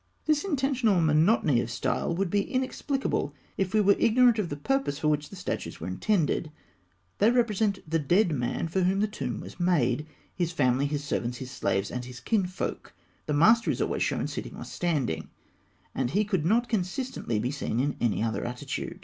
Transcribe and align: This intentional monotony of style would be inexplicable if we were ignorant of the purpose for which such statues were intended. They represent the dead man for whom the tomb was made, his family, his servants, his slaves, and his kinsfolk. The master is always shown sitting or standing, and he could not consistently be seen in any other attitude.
This 0.25 0.43
intentional 0.43 0.99
monotony 0.99 1.61
of 1.61 1.69
style 1.69 2.11
would 2.15 2.31
be 2.31 2.41
inexplicable 2.41 3.35
if 3.55 3.71
we 3.71 3.81
were 3.81 3.95
ignorant 3.99 4.39
of 4.39 4.49
the 4.49 4.57
purpose 4.57 4.97
for 4.97 5.09
which 5.09 5.29
such 5.29 5.37
statues 5.37 5.79
were 5.79 5.85
intended. 5.87 6.51
They 7.19 7.29
represent 7.29 7.87
the 7.87 7.99
dead 7.99 8.31
man 8.31 8.67
for 8.67 8.81
whom 8.81 9.01
the 9.01 9.07
tomb 9.07 9.41
was 9.41 9.59
made, 9.59 10.07
his 10.33 10.51
family, 10.51 10.87
his 10.87 11.03
servants, 11.03 11.37
his 11.37 11.51
slaves, 11.51 11.91
and 11.91 12.03
his 12.05 12.19
kinsfolk. 12.19 12.95
The 13.27 13.33
master 13.33 13.69
is 13.69 13.79
always 13.79 14.01
shown 14.01 14.25
sitting 14.25 14.55
or 14.55 14.63
standing, 14.65 15.29
and 15.93 16.09
he 16.09 16.25
could 16.25 16.47
not 16.47 16.67
consistently 16.67 17.37
be 17.37 17.51
seen 17.51 17.79
in 17.79 17.95
any 18.01 18.23
other 18.23 18.43
attitude. 18.43 18.99